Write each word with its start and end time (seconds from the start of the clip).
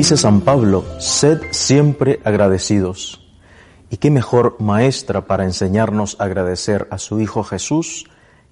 Dice 0.00 0.16
San 0.16 0.40
Pablo, 0.40 0.82
sed 0.98 1.42
siempre 1.50 2.20
agradecidos. 2.24 3.20
¿Y 3.90 3.98
qué 3.98 4.10
mejor 4.10 4.56
maestra 4.58 5.26
para 5.26 5.44
enseñarnos 5.44 6.16
a 6.18 6.24
agradecer 6.24 6.88
a 6.90 6.96
su 6.96 7.20
Hijo 7.20 7.44
Jesús 7.44 8.06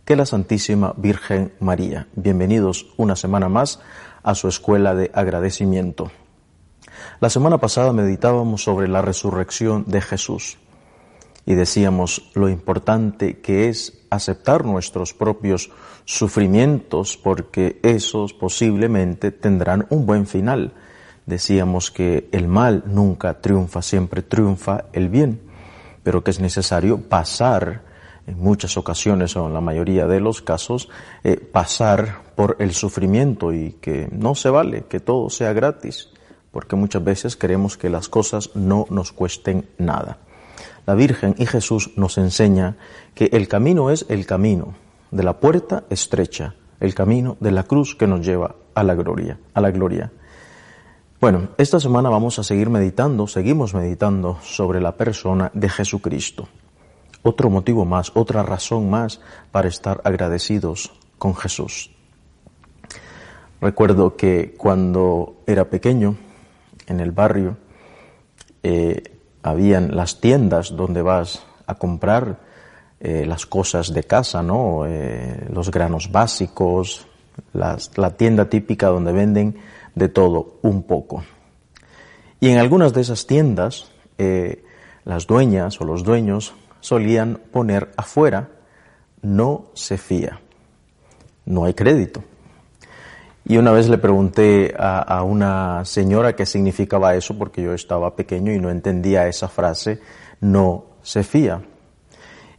que 0.05 0.15
la 0.15 0.27
Santísima 0.27 0.93
Virgen 0.99 1.55
María? 1.59 2.07
Bienvenidos 2.15 2.89
una 2.99 3.17
semana 3.17 3.49
más 3.49 3.81
a 4.23 4.35
su 4.35 4.47
escuela 4.47 4.95
de 4.95 5.11
agradecimiento. 5.15 6.11
La 7.19 7.31
semana 7.31 7.57
pasada 7.57 7.95
meditábamos 7.95 8.63
sobre 8.63 8.87
la 8.87 9.01
resurrección 9.01 9.87
de 9.87 10.03
Jesús 10.03 10.59
y 11.47 11.55
decíamos 11.55 12.31
lo 12.35 12.51
importante 12.51 13.41
que 13.41 13.71
es 13.71 14.03
aceptar 14.11 14.67
nuestros 14.67 15.15
propios 15.15 15.71
sufrimientos 16.05 17.17
porque 17.17 17.81
esos 17.83 18.35
posiblemente 18.35 19.31
tendrán 19.31 19.87
un 19.89 20.05
buen 20.05 20.27
final 20.27 20.75
decíamos 21.29 21.91
que 21.91 22.29
el 22.33 22.49
mal 22.49 22.85
nunca 22.87 23.41
triunfa, 23.41 23.83
siempre 23.83 24.23
triunfa 24.23 24.87
el 24.95 25.11
bien, 25.11 25.41
pero 26.03 26.25
que 26.25 26.31
es 26.31 26.41
necesario 26.41 27.03
pasar, 27.03 27.83
en 28.27 28.39
muchas 28.39 28.77
ocasiones 28.77 29.37
o 29.37 29.47
en 29.47 29.55
la 29.55 29.61
mayoría 29.61 30.07
de 30.07 30.21
los 30.21 30.41
casos, 30.41 30.89
eh, 31.25 31.37
pasar 31.37 32.23
por 32.35 32.57
el 32.59 32.73
sufrimiento 32.73 33.53
y 33.53 33.73
que 33.81 34.09
no 34.11 34.35
se 34.35 34.49
vale 34.49 34.85
que 34.89 35.01
todo 35.01 35.29
sea 35.29 35.53
gratis, 35.53 36.09
porque 36.51 36.77
muchas 36.77 37.05
veces 37.05 37.37
queremos 37.37 37.77
que 37.77 37.91
las 37.91 38.09
cosas 38.09 38.51
no 38.55 38.87
nos 38.89 39.13
cuesten 39.13 39.69
nada. 39.77 40.19
La 40.87 40.95
Virgen 40.95 41.35
y 41.39 41.45
Jesús 41.45 41.91
nos 41.97 42.17
enseña 42.17 42.77
que 43.15 43.29
el 43.33 43.49
camino 43.49 43.91
es 43.91 44.07
el 44.09 44.25
camino 44.25 44.75
de 45.11 45.25
la 45.25 45.41
puerta 45.41 45.85
estrecha, 45.91 46.55
el 46.81 46.95
camino 46.95 47.37
de 47.41 47.51
la 47.51 47.65
cruz 47.65 47.95
que 47.95 48.07
nos 48.07 48.25
lleva 48.25 48.55
a 48.75 48.83
la 48.83 48.95
gloria, 48.95 49.39
a 49.53 49.61
la 49.61 49.71
gloria. 49.71 50.11
Bueno, 51.21 51.49
esta 51.59 51.81
semana 51.81 52.11
vamos 52.11 52.39
a 52.39 52.45
seguir 52.45 52.71
meditando, 52.71 53.27
seguimos 53.27 53.75
meditando 53.75 54.39
sobre 54.41 54.81
la 54.81 54.93
persona 54.93 55.51
de 55.53 55.69
Jesucristo. 55.69 56.47
Otro 57.25 57.51
motivo 57.51 57.85
más, 57.85 58.13
otra 58.15 58.45
razón 58.45 58.89
más 58.89 59.21
para 59.51 59.67
estar 59.67 60.01
agradecidos 60.05 60.93
con 61.19 61.35
Jesús. 61.35 61.91
Recuerdo 63.61 64.15
que 64.15 64.55
cuando 64.57 65.39
era 65.45 65.69
pequeño, 65.69 66.15
en 66.87 67.01
el 67.01 67.11
barrio, 67.11 67.57
eh, 68.63 69.03
habían 69.43 69.97
las 69.97 70.21
tiendas 70.21 70.77
donde 70.77 71.03
vas 71.03 71.45
a 71.67 71.75
comprar 71.75 72.39
eh, 73.01 73.27
las 73.27 73.45
cosas 73.45 73.93
de 73.93 74.05
casa, 74.05 74.41
¿no? 74.45 74.87
Eh, 74.87 75.49
los 75.53 75.73
granos 75.73 76.13
básicos, 76.13 77.09
la 77.53 78.11
tienda 78.17 78.49
típica 78.49 78.89
donde 78.89 79.13
venden 79.13 79.57
de 79.95 80.09
todo 80.09 80.59
un 80.63 80.83
poco. 80.83 81.23
Y 82.41 82.49
en 82.49 82.59
algunas 82.59 82.93
de 82.93 83.01
esas 83.01 83.27
tiendas, 83.27 83.91
eh, 84.17 84.65
las 85.05 85.27
dueñas 85.27 85.81
o 85.81 85.85
los 85.85 86.05
dueños 86.05 86.55
solían 86.81 87.41
poner 87.51 87.91
afuera, 87.97 88.49
no 89.23 89.67
se 89.75 89.99
fía, 89.99 90.41
no 91.45 91.65
hay 91.65 91.75
crédito. 91.75 92.23
Y 93.45 93.57
una 93.57 93.73
vez 93.73 93.89
le 93.89 93.99
pregunté 93.99 94.75
a, 94.79 94.99
a, 94.99 95.23
una 95.23 95.85
señora 95.85 96.37
qué 96.37 96.47
significaba 96.47 97.15
eso, 97.17 97.37
porque 97.37 97.63
yo 97.63 97.73
estaba 97.73 98.15
pequeño 98.15 98.53
y 98.53 98.61
no 98.61 98.71
entendía 98.71 99.27
esa 99.27 99.49
frase, 99.49 100.01
no 100.41 100.85
se 101.03 101.25
fía. 101.25 101.63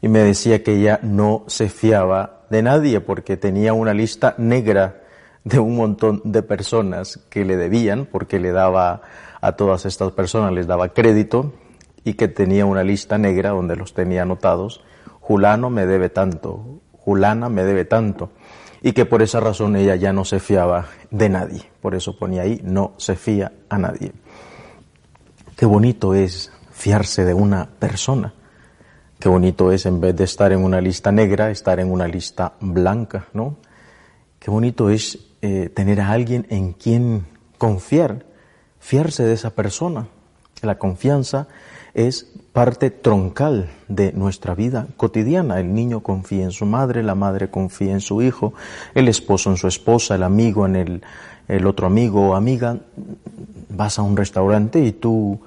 Y 0.01 0.07
me 0.07 0.19
decía 0.19 0.63
que 0.63 0.75
ella 0.75 0.99
no 1.03 1.43
se 1.47 1.69
fiaba 1.69 2.38
de 2.49 2.61
nadie 2.61 3.01
porque 3.01 3.37
tenía 3.37 3.73
una 3.73 3.93
lista 3.93 4.35
negra 4.37 5.01
de 5.43 5.59
un 5.59 5.75
montón 5.75 6.21
de 6.23 6.43
personas 6.43 7.19
que 7.29 7.45
le 7.45 7.57
debían, 7.57 8.05
porque 8.05 8.39
le 8.39 8.51
daba 8.51 9.01
a 9.41 9.53
todas 9.53 9.85
estas 9.85 10.11
personas, 10.11 10.51
les 10.53 10.67
daba 10.67 10.89
crédito 10.89 11.53
y 12.03 12.13
que 12.13 12.27
tenía 12.27 12.65
una 12.65 12.83
lista 12.83 13.17
negra 13.17 13.49
donde 13.51 13.75
los 13.75 13.93
tenía 13.93 14.23
anotados. 14.23 14.83
Julano 15.19 15.69
me 15.69 15.85
debe 15.85 16.09
tanto, 16.09 16.81
Julana 16.93 17.49
me 17.49 17.63
debe 17.63 17.85
tanto. 17.85 18.31
Y 18.81 18.93
que 18.93 19.05
por 19.05 19.21
esa 19.21 19.39
razón 19.39 19.75
ella 19.75 19.95
ya 19.95 20.13
no 20.13 20.23
se 20.23 20.39
fiaba 20.39 20.87
de 21.11 21.29
nadie. 21.29 21.63
Por 21.81 21.95
eso 21.95 22.17
ponía 22.17 22.43
ahí, 22.43 22.61
no 22.63 22.93
se 22.97 23.15
fía 23.15 23.51
a 23.69 23.77
nadie. 23.77 24.13
Qué 25.57 25.65
bonito 25.65 26.13
es 26.13 26.51
fiarse 26.71 27.25
de 27.25 27.33
una 27.33 27.67
persona. 27.77 28.33
Qué 29.19 29.27
bonito 29.27 29.73
es 29.73 29.85
en 29.85 29.99
vez 29.99 30.15
de 30.15 30.23
estar 30.23 30.53
en 30.53 30.63
una 30.63 30.79
lista 30.79 31.11
negra, 31.11 31.51
estar 31.51 31.81
en 31.81 31.91
una 31.91 32.07
lista 32.07 32.53
blanca, 32.61 33.27
¿no? 33.33 33.57
Qué 34.39 34.49
bonito 34.49 34.89
es 34.89 35.19
eh, 35.41 35.67
tener 35.67 35.99
a 35.99 36.11
alguien 36.11 36.47
en 36.49 36.71
quien 36.71 37.25
confiar, 37.57 38.25
fiarse 38.79 39.23
de 39.23 39.33
esa 39.33 39.49
persona. 39.49 40.07
La 40.61 40.77
confianza 40.77 41.49
es 41.93 42.31
parte 42.53 42.91
troncal 42.91 43.69
de 43.89 44.13
nuestra 44.13 44.55
vida 44.55 44.87
cotidiana. 44.95 45.59
El 45.59 45.73
niño 45.73 45.99
confía 45.99 46.45
en 46.45 46.51
su 46.51 46.65
madre, 46.65 47.03
la 47.03 47.15
madre 47.15 47.49
confía 47.49 47.91
en 47.91 47.99
su 47.99 48.21
hijo, 48.21 48.53
el 48.95 49.09
esposo 49.09 49.49
en 49.49 49.57
su 49.57 49.67
esposa, 49.67 50.15
el 50.15 50.23
amigo 50.23 50.65
en 50.65 50.77
el, 50.77 51.01
el 51.49 51.67
otro 51.67 51.87
amigo 51.87 52.29
o 52.29 52.35
amiga. 52.35 52.77
Vas 53.67 53.99
a 53.99 54.01
un 54.01 54.15
restaurante 54.15 54.79
y 54.79 54.93
tú 54.93 55.41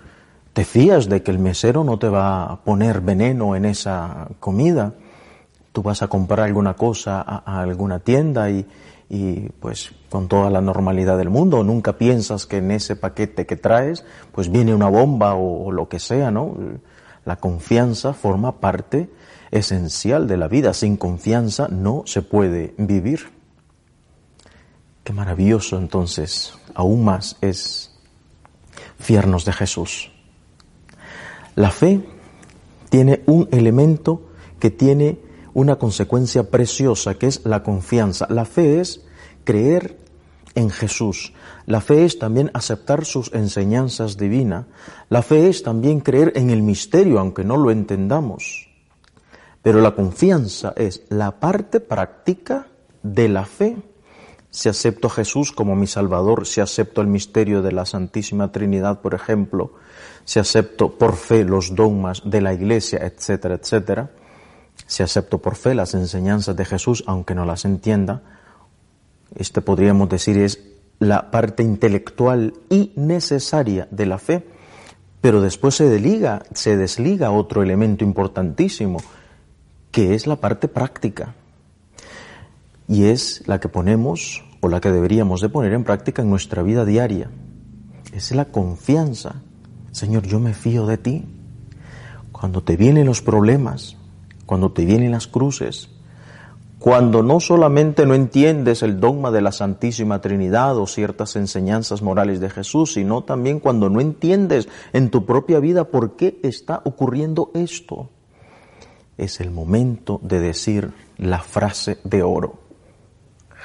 te 0.53 0.65
fías 0.65 1.09
de 1.09 1.23
que 1.23 1.31
el 1.31 1.39
mesero 1.39 1.85
no 1.85 1.99
te 1.99 2.09
va 2.09 2.45
a 2.45 2.65
poner 2.65 3.01
veneno 3.01 3.57
en 3.57 3.65
esa 3.65 4.29
comida. 4.41 4.95
Tú 5.73 5.83
vas 5.83 6.03
a 6.03 6.09
comprar 6.09 6.41
alguna 6.41 6.75
cosa 6.75 7.23
a 7.23 7.61
alguna 7.61 8.01
tienda 8.01 8.51
y, 8.51 8.67
y 9.13 9.51
pues 9.61 9.93
con 10.09 10.27
toda 10.27 10.49
la 10.49 10.63
normalidad 10.63 11.19
del 11.19 11.29
mundo, 11.29 11.63
nunca 11.63 11.99
piensas 11.99 12.47
que 12.47 12.57
en 12.57 12.71
ese 12.71 12.97
paquete 12.97 13.45
que 13.45 13.57
traes 13.57 14.07
pues 14.33 14.51
viene 14.51 14.75
una 14.75 14.89
bomba 14.89 15.35
o, 15.35 15.71
lo 15.71 15.87
que 15.87 15.99
sea, 15.99 16.31
¿no? 16.31 16.57
La 17.27 17.37
confianza 17.37 18.15
forma 18.15 18.59
parte 18.59 19.11
esencial 19.51 20.27
de 20.27 20.39
la 20.39 20.49
vida, 20.49 20.73
sin 20.73 20.97
confianza 20.97 21.69
no 21.69 22.05
se 22.07 22.23
puede 22.23 22.75
vivir. 22.79 23.31
Qué 25.05 25.13
maravilloso 25.13 25.77
entonces, 25.77 26.55
aún 26.75 27.05
más 27.05 27.37
es 27.43 28.01
fiarnos 28.99 29.45
de 29.45 29.53
Jesús. 29.53 30.11
La 31.55 31.71
fe 31.71 32.01
tiene 32.89 33.23
un 33.27 33.49
elemento 33.51 34.23
que 34.59 34.71
tiene 34.71 35.19
una 35.55 35.77
consecuencia 35.77 36.51
preciosa 36.51 37.15
que 37.15 37.27
es 37.27 37.45
la 37.45 37.63
confianza. 37.63 38.27
La 38.31 38.45
fe 38.45 38.81
es 38.81 39.03
creer 39.45 39.99
en 40.55 40.71
Jesús. 40.71 41.33
La 41.67 41.81
fe 41.81 42.05
es 42.05 42.19
también 42.19 42.51
aceptar 42.55 43.05
sus 43.05 43.33
enseñanzas 43.33 44.17
divinas. 44.17 44.67
La 45.09 45.23
fe 45.23 45.49
es 45.49 45.63
también 45.63 46.01
creer 46.01 46.33
en 46.37 46.51
el 46.51 46.63
misterio, 46.63 47.19
aunque 47.19 47.45
no 47.45 47.57
lo 47.57 47.71
entendamos. 47.71 48.69
Pero 49.63 49.81
la 49.81 49.95
confianza 49.95 50.73
es 50.77 51.03
la 51.09 51.39
parte 51.39 51.81
práctica 51.81 52.67
de 53.03 53.29
la 53.29 53.45
fe. 53.45 53.77
Si 54.53 54.69
acepto 54.69 55.09
a 55.09 55.11
Jesús 55.11 55.51
como 55.51 55.75
mi 55.75 55.87
Salvador, 55.87 56.47
si 56.47 56.61
acepto 56.61 57.01
el 57.01 57.07
misterio 57.07 57.63
de 57.63 57.73
la 57.73 57.87
Santísima 57.87 58.53
Trinidad, 58.53 59.01
por 59.01 59.15
ejemplo, 59.15 59.73
si 60.27 60.39
acepto 60.39 60.99
por 60.99 61.17
fe 61.17 61.43
los 61.45 61.75
dogmas 61.75 62.21
de 62.27 62.43
la 62.43 62.53
Iglesia, 62.53 62.99
etcétera, 63.03 63.55
etcétera, 63.55 64.11
si 64.87 65.03
acepto 65.03 65.39
por 65.39 65.57
fe 65.57 65.75
las 65.75 65.95
enseñanzas 65.95 66.55
de 66.55 66.67
Jesús, 66.67 67.03
aunque 67.07 67.35
no 67.35 67.47
las 67.47 67.65
entienda, 67.65 68.21
este 69.35 69.63
podríamos 69.63 70.11
decir 70.11 70.37
es 70.37 70.63
la 70.99 71.31
parte 71.31 71.63
intelectual 71.63 72.53
y 72.69 72.93
necesaria 72.95 73.89
de 73.91 74.05
la 74.05 74.19
fe, 74.19 74.47
pero 75.23 75.41
después 75.41 75.77
se 75.77 75.89
desliga, 75.89 76.43
se 76.53 76.77
desliga 76.77 77.31
otro 77.31 77.63
elemento 77.63 78.05
importantísimo, 78.05 78.99
que 79.91 80.15
es 80.15 80.27
la 80.27 80.37
parte 80.37 80.69
práctica. 80.69 81.35
Y 82.93 83.05
es 83.05 83.43
la 83.47 83.59
que 83.59 83.71
ponemos 83.71 84.45
o 84.61 84.69
la 84.69 84.83
que 84.83 84.91
deberíamos 84.91 85.41
de 85.41 85.49
poner 85.49 85.73
en 85.73 85.83
práctica 85.83 86.21
en 86.21 86.29
nuestra 86.29 86.63
vida 86.63 86.85
diaria. 86.85 87.31
Es 88.13 88.33
la 88.33 88.45
confianza. 88.45 89.37
Señor, 89.93 90.27
yo 90.27 90.39
me 90.39 90.53
fío 90.53 90.87
de 90.87 90.99
ti. 90.99 91.25
Cuando 92.33 92.63
te 92.63 92.77
vienen 92.77 93.07
los 93.07 93.23
problemas, 93.23 93.97
cuando 94.45 94.73
te 94.73 94.85
vienen 94.85 95.13
las 95.13 95.27
cruces, 95.27 95.89
cuando 96.79 97.23
no 97.23 97.41
solamente 97.41 98.05
no 98.05 98.13
entiendes 98.13 98.83
el 98.83 99.01
dogma 99.01 99.31
de 99.31 99.41
la 99.41 99.53
Santísima 99.53 100.21
Trinidad 100.21 100.77
o 100.77 100.87
ciertas 100.87 101.35
enseñanzas 101.37 102.03
morales 102.03 102.41
de 102.41 102.51
Jesús, 102.51 102.93
sino 102.93 103.25
también 103.25 103.59
cuando 103.59 103.89
no 103.89 104.03
entiendes 104.03 104.69
en 104.93 105.09
tu 105.09 105.25
propia 105.25 105.61
vida 105.61 105.85
por 105.85 106.17
qué 106.17 106.39
está 106.43 106.83
ocurriendo 106.85 107.53
esto. 107.55 108.11
Es 109.17 109.41
el 109.41 109.51
momento 109.51 110.21
de 110.23 110.41
decir 110.41 110.93
la 111.17 111.39
frase 111.39 111.97
de 112.05 112.23
oro. 112.23 112.62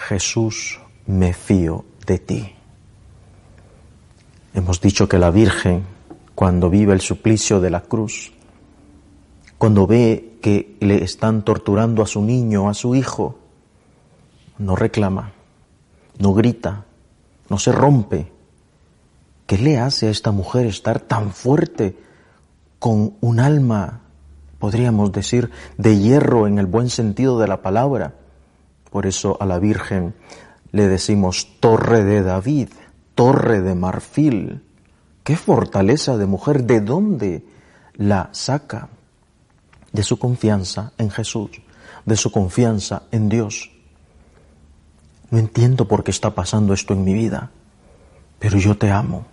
Jesús, 0.08 0.80
me 1.06 1.34
fío 1.34 1.86
de 2.06 2.20
ti. 2.20 2.54
Hemos 4.54 4.80
dicho 4.80 5.08
que 5.10 5.20
la 5.20 5.32
Virgen, 5.32 5.84
cuando 6.36 6.70
vive 6.70 6.94
el 6.94 7.02
suplicio 7.02 7.60
de 7.60 7.70
la 7.70 7.82
cruz, 7.82 8.32
cuando 9.58 9.88
ve 9.88 10.38
que 10.42 10.78
le 10.80 11.04
están 11.04 11.44
torturando 11.44 12.04
a 12.04 12.08
su 12.08 12.22
niño, 12.22 12.70
a 12.70 12.74
su 12.74 12.96
hijo, 12.96 13.40
no 14.58 14.76
reclama, 14.76 15.34
no 16.20 16.34
grita, 16.34 16.86
no 17.50 17.58
se 17.58 17.72
rompe, 17.72 18.32
¿Qué 19.48 19.58
le 19.58 19.80
hace 19.80 20.08
a 20.08 20.12
esta 20.12 20.32
mujer 20.32 20.66
estar 20.66 21.00
tan 21.00 21.32
fuerte 21.32 21.98
con 22.80 23.14
un 23.22 23.40
alma, 23.40 24.02
podríamos 24.60 25.14
decir, 25.14 25.52
de 25.78 25.98
hierro 25.98 26.48
en 26.48 26.60
el 26.60 26.66
buen 26.66 26.90
sentido 26.90 27.40
de 27.40 27.48
la 27.48 27.62
palabra? 27.62 28.16
Por 28.90 29.06
eso 29.06 29.38
a 29.40 29.46
la 29.46 29.60
Virgen 29.60 30.16
le 30.72 30.88
decimos 30.88 31.60
torre 31.60 32.04
de 32.04 32.24
David, 32.24 32.70
torre 33.16 33.62
de 33.62 33.76
marfil. 33.76 34.64
¿Qué 35.24 35.36
fortaleza 35.36 36.18
de 36.18 36.26
mujer? 36.26 36.64
¿De 36.64 36.82
dónde 36.82 37.44
la 37.96 38.30
saca? 38.32 38.90
De 39.92 40.04
su 40.04 40.20
confianza 40.20 40.94
en 40.98 41.10
Jesús, 41.10 41.62
de 42.06 42.16
su 42.16 42.32
confianza 42.32 43.04
en 43.12 43.30
Dios. 43.30 43.72
No 45.30 45.40
entiendo 45.40 45.88
por 45.88 46.04
qué 46.04 46.12
está 46.12 46.34
pasando 46.34 46.74
esto 46.74 46.94
en 46.94 47.04
mi 47.04 47.14
vida, 47.14 47.52
pero 48.40 48.58
yo 48.58 48.78
te 48.78 48.92
amo. 48.92 49.26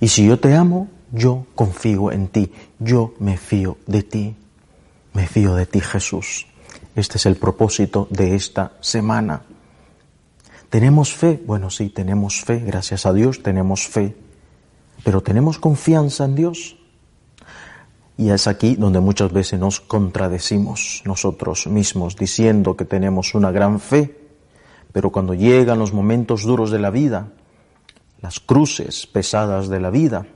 Y 0.00 0.08
si 0.08 0.26
yo 0.26 0.38
te 0.38 0.54
amo, 0.54 0.88
yo 1.12 1.46
confío 1.54 2.12
en 2.12 2.28
ti, 2.28 2.52
yo 2.78 3.14
me 3.18 3.36
fío 3.36 3.78
de 3.86 4.02
ti, 4.02 4.36
me 5.12 5.26
fío 5.26 5.54
de 5.54 5.66
ti 5.66 5.80
Jesús. 5.80 6.46
Este 6.96 7.18
es 7.18 7.26
el 7.26 7.36
propósito 7.36 8.08
de 8.08 8.34
esta 8.34 8.72
semana. 8.80 9.42
¿Tenemos 10.70 11.12
fe? 11.12 11.38
Bueno, 11.46 11.68
sí, 11.68 11.90
tenemos 11.90 12.42
fe, 12.42 12.60
gracias 12.60 13.04
a 13.04 13.12
Dios 13.12 13.42
tenemos 13.42 13.86
fe, 13.86 14.16
pero 15.04 15.20
¿tenemos 15.22 15.58
confianza 15.58 16.24
en 16.24 16.34
Dios? 16.34 16.78
Y 18.16 18.30
es 18.30 18.46
aquí 18.46 18.76
donde 18.76 19.00
muchas 19.00 19.30
veces 19.30 19.60
nos 19.60 19.78
contradecimos 19.78 21.02
nosotros 21.04 21.66
mismos 21.66 22.16
diciendo 22.16 22.78
que 22.78 22.86
tenemos 22.86 23.34
una 23.34 23.50
gran 23.50 23.78
fe, 23.78 24.18
pero 24.90 25.12
cuando 25.12 25.34
llegan 25.34 25.78
los 25.78 25.92
momentos 25.92 26.44
duros 26.44 26.70
de 26.70 26.78
la 26.78 26.88
vida, 26.88 27.28
las 28.22 28.40
cruces 28.40 29.06
pesadas 29.06 29.68
de 29.68 29.80
la 29.80 29.90
vida, 29.90 30.26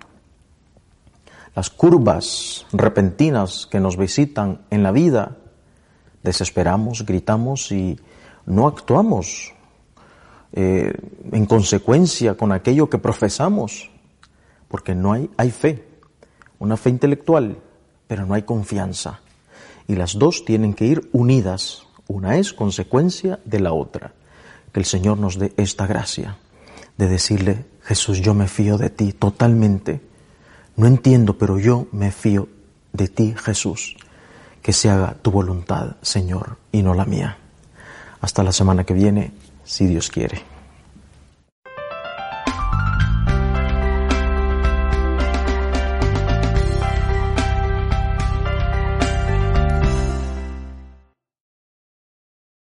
las 1.56 1.70
curvas 1.70 2.66
repentinas 2.70 3.66
que 3.66 3.80
nos 3.80 3.96
visitan 3.96 4.60
en 4.68 4.82
la 4.82 4.92
vida, 4.92 5.38
desesperamos, 6.22 7.04
gritamos 7.04 7.72
y 7.72 7.98
no 8.46 8.66
actuamos 8.66 9.54
eh, 10.52 10.92
en 11.30 11.46
consecuencia 11.46 12.34
con 12.34 12.52
aquello 12.52 12.90
que 12.90 12.98
profesamos, 12.98 13.90
porque 14.68 14.94
no 14.94 15.12
hay, 15.12 15.30
hay 15.36 15.50
fe, 15.50 15.84
una 16.58 16.76
fe 16.76 16.90
intelectual, 16.90 17.58
pero 18.06 18.26
no 18.26 18.34
hay 18.34 18.42
confianza. 18.42 19.20
Y 19.86 19.94
las 19.94 20.18
dos 20.18 20.44
tienen 20.44 20.74
que 20.74 20.86
ir 20.86 21.08
unidas, 21.12 21.86
una 22.08 22.36
es 22.36 22.52
consecuencia 22.52 23.38
de 23.44 23.60
la 23.60 23.72
otra. 23.72 24.12
Que 24.72 24.80
el 24.80 24.86
Señor 24.86 25.18
nos 25.18 25.38
dé 25.38 25.52
esta 25.56 25.86
gracia 25.86 26.38
de 26.96 27.08
decirle, 27.08 27.64
Jesús, 27.82 28.20
yo 28.20 28.34
me 28.34 28.46
fío 28.46 28.78
de 28.78 28.90
ti 28.90 29.12
totalmente. 29.12 30.00
No 30.76 30.86
entiendo, 30.86 31.38
pero 31.38 31.58
yo 31.58 31.86
me 31.92 32.12
fío 32.12 32.48
de 32.92 33.08
ti, 33.08 33.34
Jesús. 33.36 33.96
Que 34.62 34.72
se 34.72 34.90
haga 34.90 35.16
tu 35.22 35.30
voluntad, 35.30 35.96
Señor, 36.02 36.58
y 36.72 36.82
no 36.82 36.94
la 36.94 37.04
mía. 37.04 37.38
Hasta 38.20 38.42
la 38.42 38.52
semana 38.52 38.84
que 38.84 38.94
viene, 38.94 39.32
si 39.64 39.86
Dios 39.86 40.10
quiere. 40.10 40.42